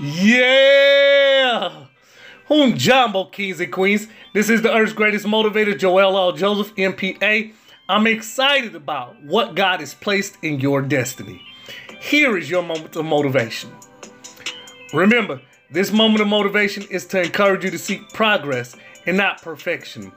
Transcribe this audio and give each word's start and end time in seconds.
Yeah! 0.00 1.86
Hujambo 2.48 3.30
Kings 3.30 3.60
and 3.60 3.72
Queens. 3.72 4.08
This 4.32 4.50
is 4.50 4.62
the 4.62 4.74
Earth's 4.74 4.92
greatest 4.92 5.24
motivator, 5.24 5.78
Joel 5.78 6.18
L. 6.18 6.32
Joseph, 6.32 6.74
MPA. 6.74 7.52
I'm 7.88 8.06
excited 8.06 8.74
about 8.74 9.22
what 9.22 9.54
God 9.54 9.80
has 9.80 9.94
placed 9.94 10.36
in 10.42 10.58
your 10.58 10.82
destiny. 10.82 11.40
Here 12.00 12.36
is 12.36 12.50
your 12.50 12.62
moment 12.62 12.96
of 12.96 13.04
motivation. 13.04 13.70
Remember, 14.92 15.40
this 15.70 15.92
moment 15.92 16.20
of 16.20 16.28
motivation 16.28 16.84
is 16.90 17.06
to 17.06 17.22
encourage 17.22 17.64
you 17.64 17.70
to 17.70 17.78
seek 17.78 18.08
progress 18.12 18.76
and 19.06 19.16
not 19.16 19.42
perfection. 19.42 20.12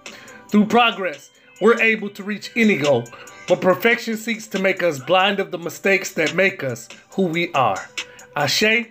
Through 0.50 0.66
progress, 0.66 1.30
we're 1.62 1.80
able 1.80 2.10
to 2.12 2.24
reach 2.24 2.52
any 2.56 2.78
goal, 2.78 3.08
but 3.48 3.62
perfection 3.62 4.18
seeks 4.18 4.48
to 4.48 4.60
make 4.60 4.82
us 4.82 5.00
blind 5.00 5.40
of 5.40 5.52
the 5.52 5.58
mistakes 5.58 6.14
that 6.14 6.36
make 6.36 6.64
us 6.64 6.90
who 7.12 7.24
we 7.24 7.54
are. 7.54 7.90
Ashe? 8.36 8.88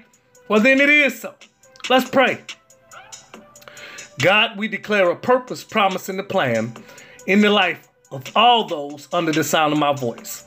Well, 0.49 0.61
then 0.61 0.81
it 0.81 0.89
is 0.89 1.21
so. 1.21 1.35
Let's 1.91 2.09
pray. 2.09 2.41
God, 4.21 4.57
we 4.57 4.69
declare 4.69 5.11
a 5.11 5.17
purpose, 5.17 5.65
promise, 5.65 6.09
and 6.09 6.19
a 6.19 6.25
plan 6.25 6.75
in 7.27 7.41
the 7.41 7.51
life 7.51 7.89
of 8.11 8.25
all 8.37 8.67
those 8.67 9.09
under 9.13 9.33
the 9.33 9.45
sound 9.45 9.73
of 9.73 9.79
my 9.79 9.93
voice. 9.93 10.45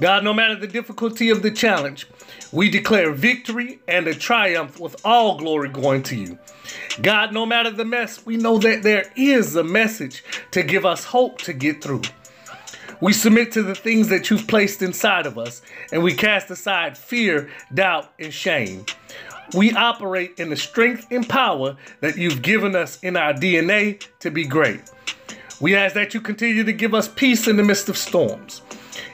God, 0.00 0.22
no 0.22 0.32
matter 0.32 0.54
the 0.54 0.68
difficulty 0.68 1.30
of 1.30 1.42
the 1.42 1.50
challenge, 1.50 2.06
we 2.52 2.70
declare 2.70 3.12
victory 3.12 3.80
and 3.88 4.06
a 4.06 4.14
triumph 4.14 4.78
with 4.78 5.00
all 5.04 5.38
glory 5.38 5.68
going 5.68 6.02
to 6.04 6.16
you. 6.16 6.38
God, 7.02 7.32
no 7.32 7.44
matter 7.44 7.70
the 7.70 7.84
mess, 7.84 8.24
we 8.24 8.36
know 8.36 8.58
that 8.58 8.82
there 8.82 9.10
is 9.16 9.56
a 9.56 9.64
message 9.64 10.22
to 10.52 10.62
give 10.62 10.86
us 10.86 11.04
hope 11.04 11.38
to 11.42 11.52
get 11.52 11.82
through. 11.82 12.02
We 13.00 13.12
submit 13.12 13.52
to 13.52 13.62
the 13.62 13.74
things 13.74 14.08
that 14.08 14.30
you've 14.30 14.46
placed 14.46 14.82
inside 14.82 15.26
of 15.26 15.38
us, 15.38 15.62
and 15.92 16.02
we 16.02 16.14
cast 16.14 16.50
aside 16.50 16.98
fear, 16.98 17.50
doubt, 17.72 18.12
and 18.18 18.32
shame. 18.32 18.86
We 19.54 19.72
operate 19.72 20.38
in 20.38 20.50
the 20.50 20.56
strength 20.56 21.06
and 21.10 21.26
power 21.28 21.76
that 22.00 22.18
you've 22.18 22.42
given 22.42 22.76
us 22.76 22.98
in 23.02 23.16
our 23.16 23.32
DNA 23.32 24.06
to 24.20 24.30
be 24.30 24.44
great. 24.44 24.82
We 25.60 25.74
ask 25.74 25.94
that 25.94 26.14
you 26.14 26.20
continue 26.20 26.64
to 26.64 26.72
give 26.72 26.94
us 26.94 27.08
peace 27.08 27.48
in 27.48 27.56
the 27.56 27.62
midst 27.62 27.88
of 27.88 27.96
storms. 27.96 28.62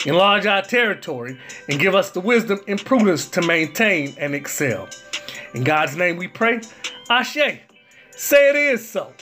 Enlarge 0.05 0.45
our 0.47 0.63
territory 0.63 1.39
and 1.69 1.81
give 1.81 1.95
us 1.95 2.11
the 2.11 2.21
wisdom 2.21 2.61
and 2.69 2.85
prudence 2.85 3.29
to 3.31 3.43
maintain 3.43 4.15
and 4.19 4.35
excel. 4.35 4.89
In 5.55 5.63
God's 5.63 5.97
name 5.97 6.17
we 6.17 6.29
pray. 6.29 6.61
Ashe. 7.09 7.61
Say 8.11 8.51
it 8.51 8.57
is 8.57 8.89
so. 8.89 9.13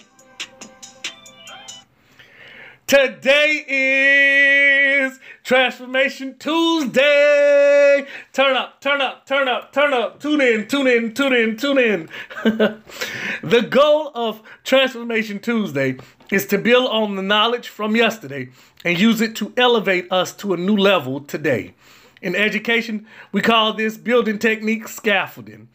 Today 2.86 3.64
is 3.68 5.18
Transformation 5.44 6.36
Tuesday. 6.38 8.06
Turn 8.32 8.56
up, 8.56 8.80
turn 8.80 9.00
up, 9.00 9.26
turn 9.26 9.48
up, 9.48 9.72
turn 9.72 9.92
up. 9.92 10.20
Tune 10.20 10.40
in, 10.40 10.68
tune 10.68 10.86
in, 10.86 11.14
tune 11.14 11.32
in, 11.32 11.56
tune 11.56 11.78
in. 11.78 12.08
the 12.44 13.66
goal 13.68 14.12
of 14.14 14.40
Transformation 14.62 15.40
Tuesday 15.40 15.96
is 16.30 16.46
to 16.46 16.58
build 16.58 16.88
on 16.88 17.16
the 17.16 17.22
knowledge 17.22 17.68
from 17.68 17.96
yesterday 17.96 18.50
and 18.84 18.98
use 18.98 19.20
it 19.20 19.34
to 19.36 19.52
elevate 19.56 20.10
us 20.12 20.32
to 20.34 20.54
a 20.54 20.56
new 20.56 20.76
level 20.76 21.20
today. 21.20 21.74
In 22.22 22.36
education, 22.36 23.04
we 23.32 23.40
call 23.40 23.72
this 23.72 23.96
building 23.96 24.38
technique 24.38 24.86
scaffolding. 24.86 25.68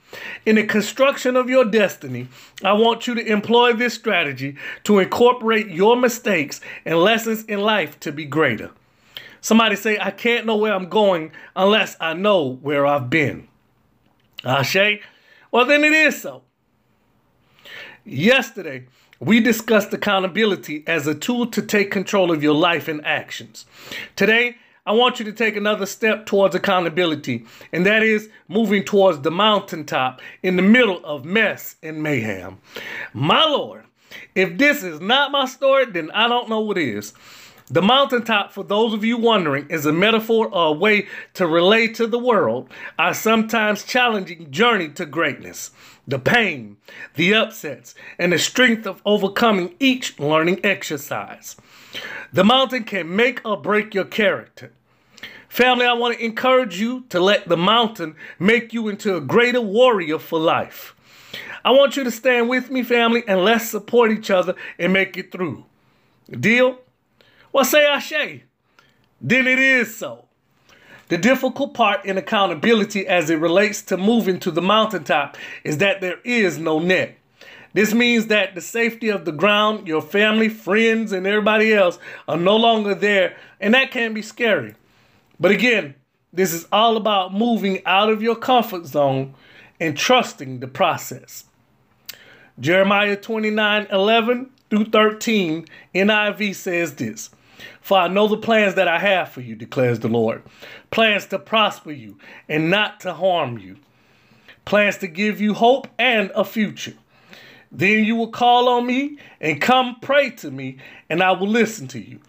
In 0.46 0.56
the 0.56 0.64
construction 0.64 1.36
of 1.36 1.50
your 1.50 1.66
destiny, 1.66 2.30
I 2.64 2.72
want 2.72 3.06
you 3.06 3.16
to 3.16 3.26
employ 3.26 3.74
this 3.74 3.94
strategy 3.94 4.56
to 4.86 5.00
incorporate 5.00 5.68
your 5.68 5.98
mistakes 5.98 6.62
and 6.86 7.00
lessons 7.00 7.44
in 7.44 7.60
life 7.60 8.00
to 8.00 8.14
be 8.14 8.24
greater. 8.24 8.72
Somebody 9.42 9.76
say, 9.76 9.98
I 10.00 10.12
can't 10.12 10.46
know 10.46 10.58
where 10.58 10.74
I'm 10.74 10.90
going 10.90 11.32
unless 11.56 11.96
I 12.00 12.14
know 12.14 12.58
where 12.62 12.86
I've 12.86 13.10
been. 13.10 13.48
Ashe? 14.44 15.02
Well, 15.52 15.66
then 15.66 15.84
it 15.84 15.94
is 15.94 16.22
so. 16.22 16.44
Yesterday, 18.04 18.86
we 19.20 19.40
discussed 19.40 19.94
accountability 19.94 20.84
as 20.88 21.08
a 21.08 21.16
tool 21.16 21.48
to 21.48 21.62
take 21.62 21.92
control 21.92 22.32
of 22.32 22.44
your 22.44 22.54
life 22.54 22.88
and 22.88 23.04
actions. 23.06 23.66
Today, 24.16 24.58
I 24.86 24.94
want 24.94 25.20
you 25.20 25.26
to 25.26 25.34
take 25.34 25.58
another 25.58 25.86
step 25.86 26.26
towards 26.26 26.56
accountability, 26.56 27.46
and 27.74 27.86
that 27.86 28.04
is 28.04 28.30
moving 28.48 28.86
towards 28.86 29.20
the 29.20 29.32
mountaintop 29.32 30.22
in 30.44 30.56
the 30.56 30.62
middle 30.62 31.04
of 31.04 31.26
mess 31.26 31.76
and 31.84 32.02
mayhem. 32.02 32.60
My 33.14 33.44
Lord, 33.44 33.84
if 34.34 34.58
this 34.58 34.84
is 34.84 35.02
not 35.02 35.32
my 35.32 35.46
story, 35.46 35.86
then 35.86 36.10
I 36.12 36.30
don't 36.30 36.48
know 36.48 36.62
what 36.62 36.78
is. 36.78 37.14
The 37.70 37.82
mountaintop, 37.82 38.54
for 38.54 38.64
those 38.64 38.94
of 38.94 39.04
you 39.04 39.18
wondering, 39.18 39.70
is 39.70 39.86
a 39.86 39.92
metaphor 39.92 40.48
or 40.48 40.68
a 40.68 40.72
way 40.72 41.08
to 41.34 41.46
relate 41.46 41.96
to 41.96 42.08
the 42.08 42.18
world 42.18 42.70
our 42.98 43.14
sometimes 43.14 43.84
challenging 43.84 44.50
journey 44.52 44.88
to 44.90 45.06
greatness, 45.06 45.72
the 46.08 46.18
pain, 46.18 46.78
the 47.16 47.34
upsets, 47.34 47.94
and 48.18 48.32
the 48.32 48.40
strength 48.40 48.88
of 48.88 49.02
overcoming 49.06 49.76
each 49.82 50.18
learning 50.18 50.62
exercise. 50.64 51.58
The 52.32 52.46
mountain 52.46 52.86
can 52.86 53.14
make 53.14 53.42
or 53.46 53.58
break 53.62 53.94
your 53.94 54.06
character. 54.06 54.72
Family, 55.50 55.86
I 55.86 55.94
want 55.94 56.18
to 56.18 56.24
encourage 56.24 56.80
you 56.80 57.04
to 57.10 57.20
let 57.20 57.50
the 57.50 57.58
mountain 57.58 58.16
make 58.40 58.72
you 58.72 58.88
into 58.88 59.18
a 59.18 59.22
greater 59.22 59.62
warrior 59.62 60.20
for 60.20 60.40
life. 60.40 60.96
I 61.66 61.72
want 61.72 61.98
you 61.98 62.06
to 62.06 62.12
stand 62.12 62.48
with 62.48 62.70
me, 62.72 62.82
family, 62.82 63.24
and 63.28 63.44
let's 63.44 63.70
support 63.70 64.12
each 64.12 64.32
other 64.32 64.56
and 64.80 64.94
make 64.94 65.18
it 65.18 65.34
through. 65.34 65.66
Deal? 66.30 66.80
Well, 67.52 67.66
say 67.66 67.86
Ashe. 67.86 68.42
Then 69.22 69.48
it 69.48 69.60
is 69.60 69.96
so. 69.96 70.26
The 71.10 71.18
difficult 71.18 71.74
part 71.74 72.06
in 72.06 72.18
accountability 72.18 73.08
as 73.08 73.30
it 73.30 73.38
relates 73.38 73.82
to 73.84 73.98
moving 73.98 74.40
to 74.42 74.52
the 74.52 74.62
mountaintop 74.62 75.38
is 75.64 75.78
that 75.78 76.02
there 76.02 76.20
is 76.24 76.58
no 76.58 76.80
net. 76.80 77.18
This 77.74 77.94
means 77.94 78.28
that 78.28 78.56
the 78.56 78.62
safety 78.62 79.10
of 79.10 79.24
the 79.24 79.32
ground, 79.32 79.88
your 79.88 80.02
family, 80.02 80.50
friends, 80.50 81.12
and 81.12 81.26
everybody 81.26 81.74
else 81.74 82.00
are 82.28 82.38
no 82.38 82.58
longer 82.58 82.94
there, 82.94 83.38
and 83.62 83.74
that 83.74 83.92
can 83.92 84.14
be 84.14 84.22
scary. 84.22 84.76
But 85.40 85.52
again, 85.52 85.96
this 86.34 86.54
is 86.54 86.68
all 86.72 86.98
about 86.98 87.34
moving 87.34 87.86
out 87.86 88.10
of 88.10 88.22
your 88.22 88.36
comfort 88.36 88.86
zone 88.86 89.34
and 89.80 89.96
trusting 89.96 90.60
the 90.60 90.68
process. 90.68 91.46
Jeremiah 92.60 93.16
29 93.16 93.88
11 93.92 94.50
through 94.70 94.86
13, 94.86 95.66
NIV 95.96 96.56
says 96.56 96.96
this 96.96 97.30
For 97.82 97.98
I 97.98 98.08
know 98.08 98.28
the 98.28 98.38
plans 98.38 98.76
that 98.76 98.88
I 98.88 99.00
have 99.00 99.30
for 99.30 99.42
you, 99.42 99.56
declares 99.56 100.00
the 100.00 100.08
Lord 100.08 100.44
plans 100.92 101.26
to 101.28 101.40
prosper 101.40 101.92
you 101.92 102.18
and 102.48 102.70
not 102.70 103.00
to 103.02 103.14
harm 103.14 103.58
you, 103.58 103.78
plans 104.66 104.98
to 104.98 105.08
give 105.08 105.42
you 105.42 105.54
hope 105.54 105.88
and 105.98 106.32
a 106.36 106.44
future. 106.44 106.94
Then 107.72 108.06
you 108.06 108.16
will 108.16 108.30
call 108.30 108.70
on 108.70 108.86
me 108.86 109.18
and 109.42 109.62
come 109.62 109.98
pray 110.02 110.30
to 110.32 110.52
me, 110.52 110.78
and 111.10 111.22
I 111.22 111.32
will 111.32 111.48
listen 111.48 111.88
to 111.90 112.00
you. 112.00 112.20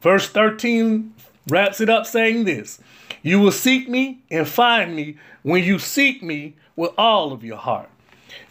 Verse 0.00 0.28
13 0.28 1.14
wraps 1.48 1.80
it 1.80 1.88
up 1.88 2.06
saying 2.06 2.44
this 2.44 2.80
You 3.22 3.40
will 3.40 3.52
seek 3.52 3.88
me 3.88 4.20
and 4.30 4.48
find 4.48 4.96
me 4.96 5.16
when 5.42 5.62
you 5.64 5.78
seek 5.78 6.22
me 6.22 6.56
with 6.76 6.92
all 6.98 7.32
of 7.32 7.44
your 7.44 7.56
heart. 7.56 7.88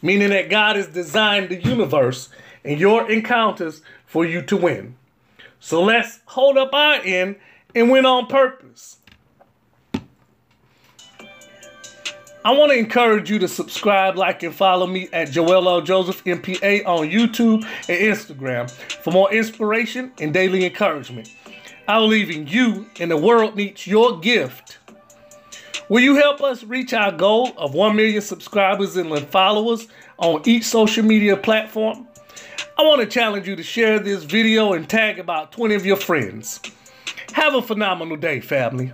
Meaning 0.01 0.29
that 0.29 0.49
God 0.49 0.75
has 0.75 0.87
designed 0.87 1.49
the 1.49 1.61
universe 1.61 2.29
and 2.63 2.79
your 2.79 3.09
encounters 3.09 3.81
for 4.05 4.25
you 4.25 4.41
to 4.43 4.57
win. 4.57 4.95
So 5.59 5.83
let's 5.83 6.19
hold 6.25 6.57
up 6.57 6.73
our 6.73 6.95
end 7.03 7.35
and 7.75 7.91
win 7.91 8.05
on 8.05 8.27
purpose. 8.27 8.97
I 12.43 12.51
want 12.53 12.71
to 12.71 12.77
encourage 12.77 13.29
you 13.29 13.37
to 13.39 13.47
subscribe, 13.47 14.17
like, 14.17 14.41
and 14.43 14.55
follow 14.55 14.87
me 14.87 15.09
at 15.11 15.29
Joel. 15.29 15.81
Joseph 15.81 16.23
MPA 16.23 16.85
on 16.87 17.09
YouTube 17.09 17.63
and 17.89 17.99
Instagram 17.99 18.71
for 18.71 19.11
more 19.11 19.31
inspiration 19.31 20.13
and 20.19 20.33
daily 20.33 20.65
encouragement. 20.65 21.29
I'm 21.87 22.09
leaving 22.09 22.47
you, 22.47 22.89
and 22.99 23.11
the 23.11 23.17
world 23.17 23.55
needs 23.55 23.85
your 23.85 24.19
gift. 24.19 24.78
Will 25.89 26.01
you 26.01 26.17
help 26.17 26.43
us 26.43 26.63
reach 26.63 26.93
our 26.93 27.11
goal 27.11 27.51
of 27.57 27.73
1 27.73 27.95
million 27.95 28.21
subscribers 28.21 28.95
and 28.95 29.27
followers 29.29 29.87
on 30.19 30.43
each 30.45 30.63
social 30.63 31.03
media 31.03 31.35
platform? 31.35 32.07
I 32.77 32.83
want 32.83 33.01
to 33.01 33.07
challenge 33.07 33.47
you 33.47 33.55
to 33.55 33.63
share 33.63 33.97
this 33.97 34.23
video 34.23 34.73
and 34.73 34.87
tag 34.87 35.17
about 35.17 35.51
20 35.51 35.73
of 35.73 35.87
your 35.87 35.95
friends. 35.97 36.59
Have 37.33 37.55
a 37.55 37.61
phenomenal 37.63 38.17
day, 38.17 38.39
family. 38.39 38.93